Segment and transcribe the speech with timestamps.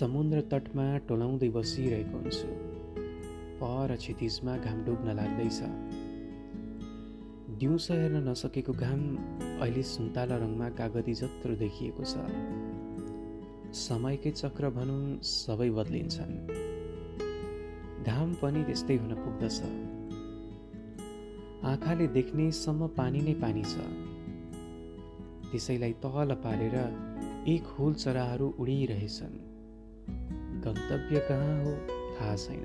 [0.00, 2.48] समुद्र तटमा टोलाउँदै बसिरहेको हुन्छु।
[3.60, 5.60] पर क्षितिजमा घाम डुब्न लाग्दैछ।
[7.58, 9.00] दिउँसो हेर्न नसकेको घाम
[9.60, 12.14] अहिले सुन्तला रङमा कागती जत्रो देखिएको छ।
[13.74, 16.34] समयकै चक्र भनौँ सबै बदलिन्छन्।
[18.06, 19.60] घाम पनि त्यस्तै हुन पुग्दछ।
[21.64, 23.74] आँखाले देख्नेसम्म पानी नै पानी छ।
[25.52, 26.76] त्यसैलाई तल पारेर
[27.48, 29.49] एक हुल चराहरू उडिरहेछन्।
[30.60, 31.72] गन्तव्य कहाँ हो?
[32.16, 32.64] थाहा छैन।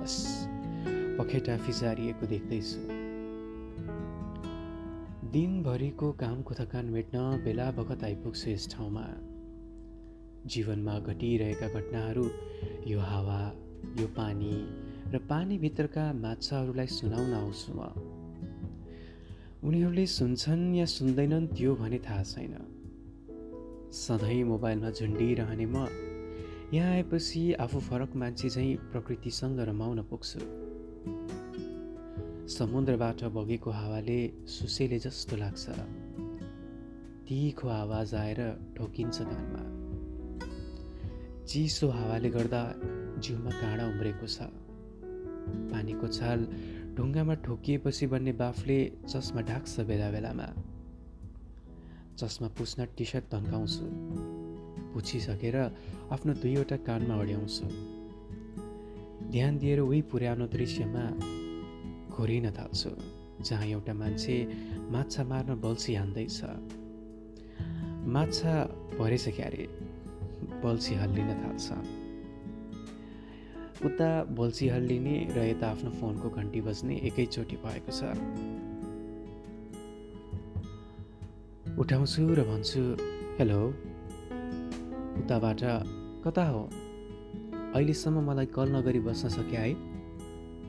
[0.00, 0.46] बस
[1.18, 2.80] पखेटा फिजारिएको देख्दैछु।
[5.30, 9.06] दिनभरिको कामको थकान मेट्न बेला बखत आइपुग्छु यस ठाउँमा।
[10.46, 12.30] जीवनमा घटिरहेका घटनाहरू
[12.86, 13.52] यो हावा
[14.00, 14.52] यो पानी
[15.12, 17.80] र पानीभित्रका माछाहरूलाई सुनाउन आउँछु म।
[19.64, 22.54] उनीहरूले सुन्छन् या सुन्दैनन् त्यो भने थाहा छैन।
[23.92, 26.07] सधैँ मोबाइलमा झुन्डिरहने म
[26.74, 30.40] यहाँ आएपछि आफू फरक मान्छे झैँ प्रकृतिसँग रमाउन पुग्छु।
[32.48, 35.68] समुद्रबाट बगेको हावाले सुसेले जस्तो लाग्छ।
[37.28, 38.40] तिखो आवाज आएर
[38.76, 39.62] ठोकिन्छ कानमा।
[41.46, 42.62] चिसो हावाले गर्दा
[43.18, 44.40] जिउमा काँडा उम्रेको छ।
[45.72, 46.46] पानीको छाल
[46.96, 50.48] ढुङ्गामा ठोकिएपछि बन्ने बाफले चस्मा ढाक्छ बेला बेलामा।
[52.16, 54.37] चस्मा पुस्न टी सर्ट तन्काउँछु
[54.98, 55.56] पुछिसकेर
[56.10, 57.66] आफ्नो दुईवटा कानमा अड्याउँछु
[59.30, 61.04] ध्यान दिएर उही पुर्याउनु दृश्यमा
[62.10, 62.90] घोरिन थाल्छु
[63.46, 64.36] जहाँ एउटा मान्छे
[64.90, 66.38] माछा मार्न बल्छी हान्दैछ।
[68.14, 68.54] माछा
[68.98, 69.64] भरेछ क्यारे
[70.64, 71.66] बल्छी हल्लिन थाल्छ।
[73.86, 78.02] उता बल्छी हल्लिने र यता आफ्नो फोनको घन्टी बज्ने एकैचोटि भएको छ।
[81.78, 82.82] उठाउँछु र भन्छु
[83.38, 83.62] हेलो।
[85.18, 85.60] उताबाट
[86.24, 86.62] कता हो?
[87.74, 89.72] अहिलेसम्म मलाई कल नगरी बस्न सके है?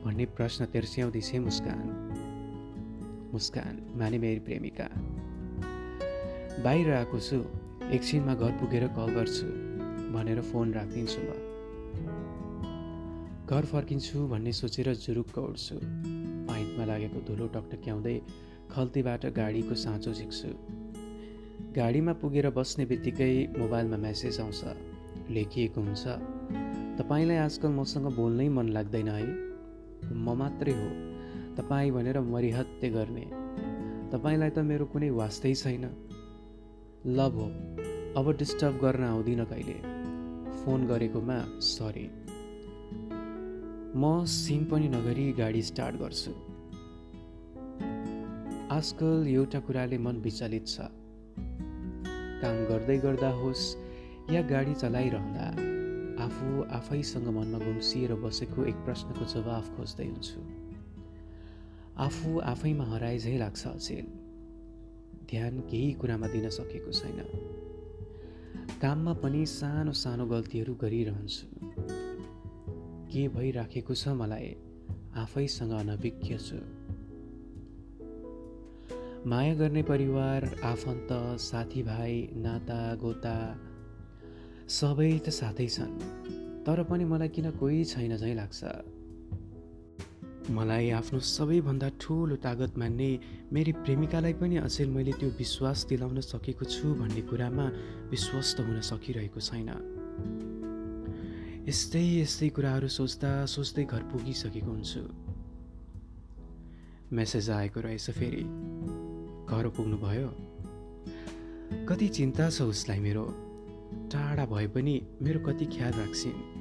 [0.04, 1.86] भन्ने प्रश्न तेर्स्याउँदैछे मुस्कान।
[3.32, 4.88] मुस्कान माने मेरी प्रेमिका।
[6.62, 7.36] बाहिर आएको छु
[7.90, 9.46] एकछिनमा घर पुगेर कल गर्छु
[10.12, 11.30] भनेर फोन राखिदिन्छु म
[13.50, 15.76] घर फर्किन्छु भन्ने सोचेर जुरुक्क उठ्छु।
[16.48, 18.16] पाइन्टमा लागेको धुलो टकटक्याउँदै
[18.70, 20.50] खल्तीबाट गाडीको साँचो झिक्छु।
[21.76, 24.64] गाडीमा पुगेर बस्ने बित्तिकै मोबाइलमा मेसेज आउँछ
[25.30, 26.04] लेखिएको हुन्छ।
[26.98, 29.26] तपाईँलाई आजकल मसँग बोल्नै मन लाग्दैन है।
[30.14, 30.88] म मात्रै हो।
[31.56, 33.26] तपाईँ भनेर मरिहत्ते गर्ने।
[34.10, 35.84] तपाईँलाई त मेरो कुनै वास्तै छैन।
[37.06, 37.48] लभ हो।
[38.20, 39.78] अब डिस्टर्ब गर्न आउँदिनँ कहिले।
[40.64, 42.06] फोन गरेकोमा सरी
[43.96, 46.32] म सिम पनि नगरी गाडी स्टार्ट गर्छु।
[48.70, 50.80] आजकल एउटा कुराले मन विचलित छ।
[52.42, 53.76] काम गर्दै गर्दा होस्
[54.32, 55.70] या गाडी चलाइरहँदा
[56.24, 60.40] आफू आफैसँग मनमा गुम्सिएर बसेको एक प्रश्नको जवाफ खोज्दै हुन्छु।
[61.96, 64.06] आफू आफैमा हराए झै लाग्छ अचेल।
[65.30, 67.18] ध्यान केही कुरामा दिन सकेको छैन।
[68.82, 71.46] काममा पनि सानो सानो गल्तीहरू गरिरहन्छु।
[73.12, 74.56] के भइराखेको छ मलाई
[75.16, 76.79] आफैसँग अनभिज्ञ छु।
[79.26, 81.08] माया गर्ने परिवार आफन्त
[81.40, 83.36] साथीभाइ नाता गोता
[84.68, 85.98] सबै त साथै छन्
[86.64, 88.60] तर पनि मलाई किन कोही छैन झैँ लाग्छ।
[90.56, 93.10] मलाई आफ्नो सबैभन्दा ठुलो तागत मान्ने
[93.52, 97.66] मेरी प्रेमिकालाई पनि अचेल मैले त्यो विश्वास दिलाउन सकेको छु भन्ने कुरामा
[98.10, 99.68] विश्वस्त हुन सकिरहेको छैन।
[101.68, 105.02] यस्तै यस्तै कुराहरू सोच्दा सोच्दै घर पुगिसकेको हुन्छु।
[107.12, 108.44] मेसेज आएको रहेछ फेरि।
[109.50, 110.28] घर पुग्नुभयो।
[111.86, 113.24] कति चिन्ता छ उसलाई मेरो।
[114.12, 116.60] टाढा भए पनि मेरो कति ख्याल राख्छिन्।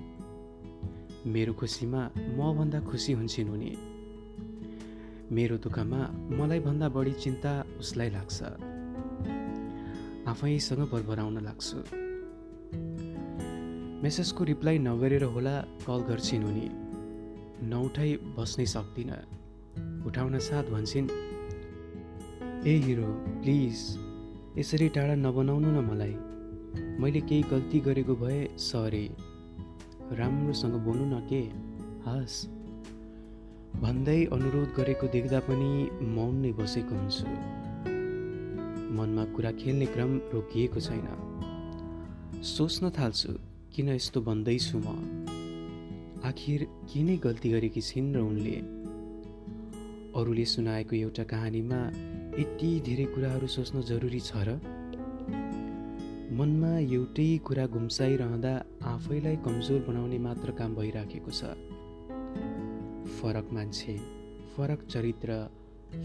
[1.27, 3.77] मेरो खुसीमा मभन्दा खुसी हुन्छन् उनी।
[5.31, 6.01] मेरो दुःखमा
[6.37, 8.43] मलाई भन्दा बढी चिन्ता उसलाई लाग्छ।
[10.27, 11.77] आफैसँग बरबराउन लाग्छु।
[14.03, 16.69] मेसेजको रिप्लाई नगरेर होला कल गर्छिन् उनी।
[17.69, 19.21] नउठाइ बस्नै सक्दिनँ।
[20.05, 21.28] उठाउन साथ भन्छन्
[22.59, 23.05] ए हिरो
[23.41, 23.99] प्लिज
[24.57, 26.15] यसरी टाढा नबनाउनु न मलाई।
[27.01, 29.09] मैले केही गल्ती गरेको भए सरी।
[30.11, 31.41] राम्रोसँग बोल्नु न के?
[32.09, 32.47] हस्।
[33.81, 37.25] भन्दै अनुरोध गरेको देख्दा पनि मौन नै बसेको हुन्छु।
[38.95, 41.07] मनमा कुरा खेल्ने क्रम रोकिएको छैन।
[42.43, 43.33] सोच्न थाल्छु
[43.73, 44.87] किन यस्तो भन्दैछु म?
[46.25, 48.79] आखिर किनै गल्ती गरेकी छिन् र उनले?
[50.21, 51.91] अरूले सुनाएको एउटा कहानीमा
[52.39, 54.51] यति धेरै कुराहरू सोच्न जरुरी छ र
[56.39, 58.51] मनमा एउटै कुरा गुम्साइरहँदा
[58.91, 61.41] आफैलाई कमजोर बनाउने मात्र काम भइराखेको छ।
[63.17, 63.95] फरक मान्छे
[64.53, 65.35] फरक चरित्र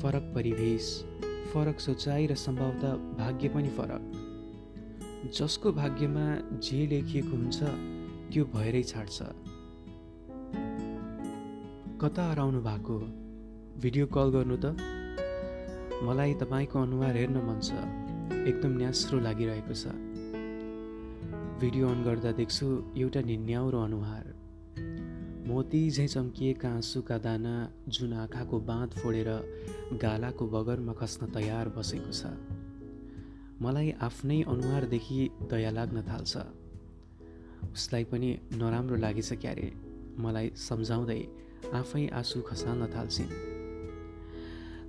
[0.03, 0.89] फरक परिवेश
[1.53, 4.03] फरक सोचाइ र सम्भवतः भाग्य पनि फरक।
[5.39, 6.27] जसको भाग्यमा
[6.67, 7.59] जे लेखिएको हुन्छ
[8.33, 9.19] त्यो भएरै छाड्छ।
[12.03, 12.99] कता हराउनु भएको?
[13.83, 14.94] भिडियो कल गर्नु त?
[16.05, 17.73] मलाई तपाईँको अनुहार हेर्न मन छ।
[18.45, 19.85] एकदम न्यास्रो लागिरहेको छ।
[21.61, 22.67] भिडियो अन गर्दा देख्छु
[22.97, 24.27] एउटा निन्याउरो अनुहार।
[25.49, 27.55] मोती झैँ चम्किएका आँसुका दाना
[27.89, 29.31] जुन आँखाको बाँध फोडेर
[30.03, 32.23] गालाको बगरमा खस्न तयार बसेको छ।
[33.62, 35.19] मलाई आफ्नै अनुहारदेखि
[35.50, 36.37] दया लाग्न थाल्छ।
[37.73, 39.73] उसलाई पनि नराम्रो लागेछ क्यारे
[40.21, 41.21] मलाई सम्झाउँदै
[41.73, 43.54] आफै आँसु खसाल्न थाल्छिन्।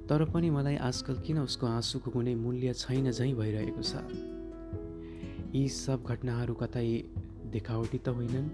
[0.10, 3.96] तर पनि मलाई आजकल किन उसको आँसुको कुनै मूल्य छैन झैँ भइरहेको छ?
[5.56, 7.04] यी सब घटनाहरू कतै
[7.52, 8.50] देखावटी त होइनन्।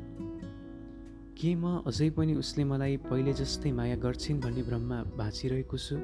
[1.38, 5.96] के म अझै पनि उसले मलाई पहिले जस्तै माया गर्छिन् भन्ने भ्रममा बाँचिरहेको छु?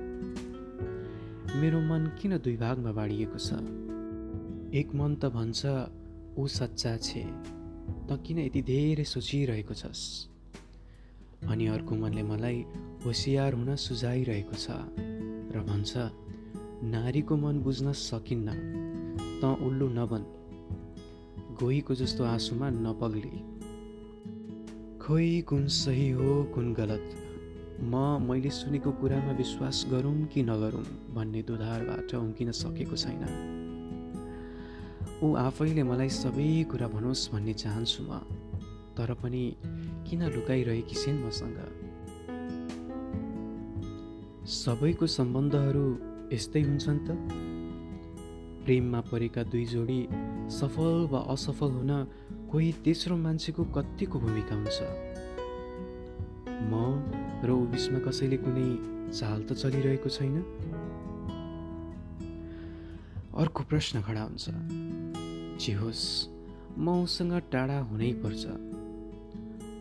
[1.58, 3.54] मेरो मन किन दुई भागमा बाँडिएको छ?
[4.76, 5.66] एक मन त भन्छ
[6.38, 7.24] ऊ सच्चा छे
[8.10, 10.28] त किन यति धेरै सोचिरहेको छस्?
[11.48, 12.66] अनि अर्को मनले मलाई
[13.06, 15.07] होसियार हुन सुझाइरहेको छ।
[15.52, 15.94] र भन्छ
[16.84, 18.52] नारीको मन बुझ्न सकिन्न।
[19.42, 20.24] त उल्लु नबन
[21.60, 23.58] गोहीको जस्तो आँसुमा नपग्ली।
[25.00, 27.06] खोइ कुन सही हो कुन गलत?
[27.82, 27.96] म
[28.30, 30.84] मैले सुनेको कुरामा विश्वास गरौँ कि नगरौँ
[31.14, 33.24] भन्ने दुधारबाट उम्किन सकेको छैन।
[35.24, 38.20] ऊ आफैले मलाई सबै कुरा भनोस् भन्ने चाहन्छु म।
[38.98, 39.56] तर पनि
[40.10, 41.77] किन लुकाइरहेकी छिन् मसँग?
[44.48, 45.88] सबैको सम्बन्धहरू
[46.34, 47.12] यस्तै हुन्छन् त।
[48.64, 50.08] प्रेममा परेका दुई जोडी
[50.50, 51.92] सफल वा असफल हुन
[52.52, 54.80] कोही तेस्रो मान्छेको कतिको भूमिका हुन्छ।
[56.72, 56.74] म
[57.44, 58.70] र ऊ बिचमा कसैले कुनै
[59.12, 60.40] चाल त चलिरहेको छैन।
[63.36, 64.46] अर्को प्रश्न खडा हुन्छ।
[65.60, 66.08] जे होस्
[66.80, 68.48] म उसँग टाढा हुनै पर्छ।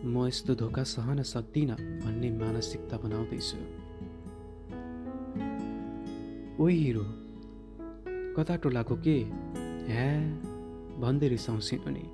[0.03, 3.76] म यस्तो धोका सहन सक्दिनँ भन्ने मानसिकता बनाउँदैछु।
[6.59, 7.03] ओ हिरो
[8.33, 9.19] कता टोलाको के?
[9.93, 10.13] ह्या
[10.99, 12.05] भन्दै रिसाउँछिन् नि।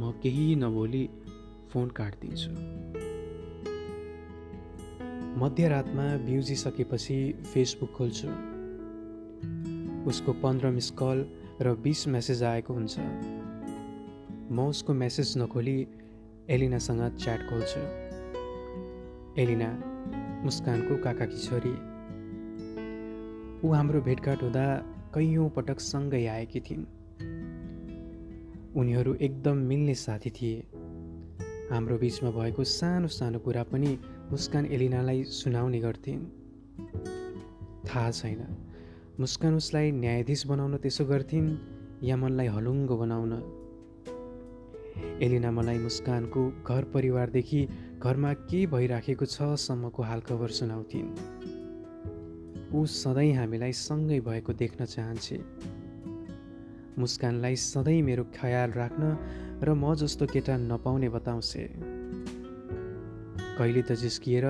[0.00, 1.10] म केही नबोली
[1.70, 2.50] फोन काटिदिन्छु।
[5.40, 8.28] मध्यरातमा बिउजिसकेपछि फेसबुक खोल्छु।
[10.08, 11.26] उसको पन्ध्र मिस कल
[11.60, 12.98] र बिस मेसेज आएको हुन्छ।
[14.52, 15.88] म उसको मेसेज नखोली
[16.50, 17.80] एलिनासँग च्याट खोल्छु।
[19.42, 19.70] एलिना
[20.44, 21.87] मुस्कानको काकाकी छोरी।
[23.64, 24.64] ऊ हाम्रो भेटघाट हुँदा
[25.14, 26.84] कैयौँ पटक सँगै आएकी थिइन्।
[28.76, 30.58] उनीहरू एकदम मिल्ने साथी थिए।
[31.70, 33.98] हाम्रो बिचमा भएको सानो सानो कुरा पनि
[34.30, 36.22] मुस्कान एलिनालाई सुनाउने गर्थिन्।
[37.86, 38.46] थाहा छैन
[39.20, 41.50] मुस्कान उसलाई न्यायाधीश बनाउन त्यसो गर्थिन्
[42.04, 43.32] या मनलाई हलुङ्गो बनाउन।
[45.22, 47.68] एलिना मलाई मुस्कानको घर परिवारदेखि
[47.98, 51.57] घरमा के भइराखेको छ सम्मको हालखबर सुनाउँथिन्।
[52.68, 55.36] ऊ सधैँ हामीलाई सँगै भएको देख्न चाहन्छे।
[56.98, 59.04] मुस्कानलाई सधैँ मेरो ख्याल राख्न
[59.64, 61.64] र म जस्तो केटा नपाउने बताउँछे।
[63.58, 64.46] कहिले त जिस्किएर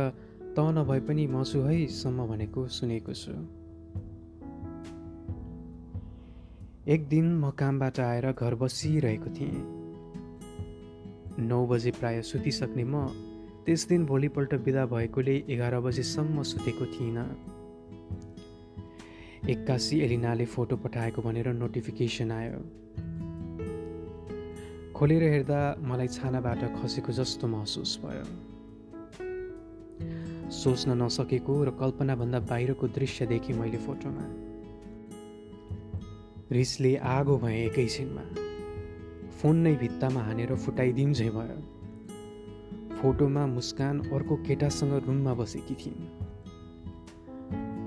[0.56, 3.32] त नभए पनि म छु है सम्म भनेको सुनेको छु।
[6.90, 9.62] एक दिन म कामबाट आएर घर बसिरहेको थिएँ।
[11.46, 13.06] नौ बजे प्राय सुतिसक्ने म
[13.66, 17.57] त्यस दिन भोलिपल्ट बिदा भएकोले एघार बजेसम्म सुतेको थिइनँ।
[19.48, 22.58] एक्कासी एलिनाले फोटो पठाएको भनेर नोटिफिकेसन आयो।
[24.92, 28.26] खोलेर हेर्दा मलाई छानाबाट खसेको जस्तो महसुस भयो।
[30.50, 34.24] सोच्न नसकेको र कल्पनाभन्दा बाहिरको दृश्य देखेँ मैले फोटोमा।
[36.52, 38.22] रिसले आगो भए एकैछिनमा।
[39.30, 41.60] फोन नै भित्तामा हानेर फुटाइदिउँ झै भयो।
[43.02, 46.27] फोटोमा मुस्कान अर्को केटासँग रुममा बसेकी थिइन्।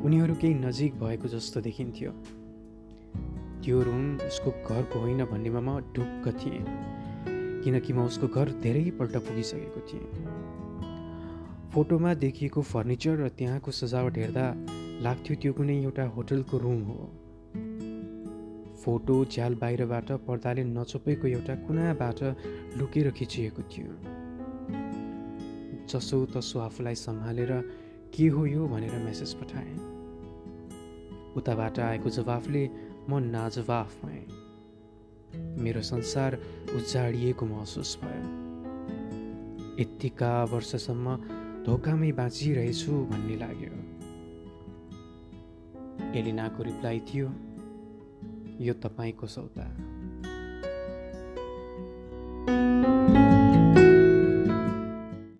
[0.05, 2.11] उनीहरू केही नजिक भएको जस्तो देखिन्थ्यो।
[3.63, 6.63] त्यो रुम उसको घरको होइन भन्नेमा म ढुक्क थिएँ
[7.63, 10.07] किनकि म उसको घर धेरैपल्ट पुगिसकेको थिएँ।
[11.73, 14.45] फोटोमा देखिएको फर्निचर र त्यहाँको सजावट हेर्दा
[15.01, 16.97] लाग्थ्यो त्यो कुनै एउटा होटलको रुम हो।
[18.81, 22.19] फोटो झ्याल बाहिरबाट पर्दाले नचोपेको एउटा कुनाबाट
[22.77, 23.93] लुकेर खिचिएको थियो।
[25.85, 27.51] जसो तसो आफूलाई सम्हालेर
[28.13, 29.75] के हो यो भनेर मेसेज पठाएँ।
[31.35, 32.69] उताबाट आएको जवाफले
[33.09, 34.27] म नाजवाफ भएँ।
[35.63, 36.35] मेरो संसार
[36.75, 38.41] उजाडिएको महसुस भयो।
[39.79, 41.15] यत्तिका वर्षसम्म
[41.65, 43.73] धोकामै बाँचिरहेछु भन्ने लाग्यो।
[46.19, 47.27] एलिनाको रिप्लाई थियो
[48.61, 50.00] यो तपाईँको सौदा।